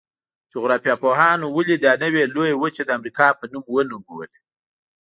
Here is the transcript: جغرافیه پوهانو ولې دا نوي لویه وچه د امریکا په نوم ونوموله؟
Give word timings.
جغرافیه 0.51 0.95
پوهانو 1.01 1.47
ولې 1.55 1.75
دا 1.85 1.91
نوي 2.03 2.23
لویه 2.33 2.55
وچه 2.57 2.83
د 2.85 2.89
امریکا 2.97 3.27
په 3.39 3.45
نوم 3.51 3.63
ونوموله؟ 3.69 4.39